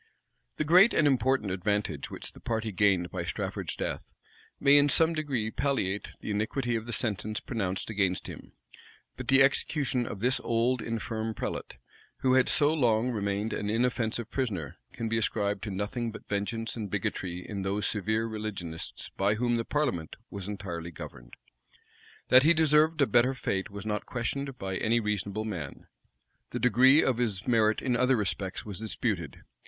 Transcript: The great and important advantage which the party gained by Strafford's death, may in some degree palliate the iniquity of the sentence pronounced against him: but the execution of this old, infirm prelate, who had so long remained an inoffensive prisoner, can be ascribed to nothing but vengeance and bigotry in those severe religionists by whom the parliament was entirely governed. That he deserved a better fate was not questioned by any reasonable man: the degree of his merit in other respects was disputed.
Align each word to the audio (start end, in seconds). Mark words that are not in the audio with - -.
The 0.55 0.63
great 0.63 0.95
and 0.95 1.05
important 1.05 1.51
advantage 1.51 2.09
which 2.09 2.31
the 2.31 2.39
party 2.39 2.71
gained 2.71 3.11
by 3.11 3.23
Strafford's 3.23 3.75
death, 3.75 4.11
may 4.59 4.75
in 4.79 4.89
some 4.89 5.13
degree 5.13 5.51
palliate 5.51 6.13
the 6.21 6.31
iniquity 6.31 6.75
of 6.75 6.87
the 6.87 6.91
sentence 6.91 7.39
pronounced 7.39 7.87
against 7.91 8.25
him: 8.25 8.53
but 9.15 9.27
the 9.27 9.43
execution 9.43 10.07
of 10.07 10.19
this 10.19 10.39
old, 10.39 10.81
infirm 10.81 11.35
prelate, 11.35 11.77
who 12.21 12.33
had 12.33 12.49
so 12.49 12.73
long 12.73 13.11
remained 13.11 13.53
an 13.53 13.69
inoffensive 13.69 14.31
prisoner, 14.31 14.77
can 14.91 15.07
be 15.07 15.19
ascribed 15.19 15.61
to 15.65 15.69
nothing 15.69 16.11
but 16.11 16.27
vengeance 16.27 16.75
and 16.75 16.89
bigotry 16.89 17.47
in 17.47 17.61
those 17.61 17.85
severe 17.85 18.25
religionists 18.25 19.09
by 19.17 19.35
whom 19.35 19.55
the 19.57 19.63
parliament 19.65 20.15
was 20.31 20.47
entirely 20.49 20.89
governed. 20.89 21.35
That 22.29 22.41
he 22.41 22.55
deserved 22.55 23.01
a 23.01 23.05
better 23.05 23.35
fate 23.35 23.69
was 23.69 23.85
not 23.85 24.07
questioned 24.07 24.57
by 24.57 24.77
any 24.77 24.99
reasonable 24.99 25.45
man: 25.45 25.85
the 26.49 26.59
degree 26.59 27.03
of 27.03 27.19
his 27.19 27.47
merit 27.47 27.83
in 27.83 27.95
other 27.95 28.15
respects 28.17 28.65
was 28.65 28.79
disputed. 28.79 29.43